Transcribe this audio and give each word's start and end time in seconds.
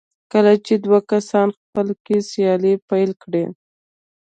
کله 0.31 0.53
چې 0.65 0.73
دوه 0.85 0.99
کسان 1.11 1.47
خپله 1.57 1.93
کې 2.05 2.17
سیالي 2.29 2.73
پيل 2.89 3.11
کړي. 3.23 3.45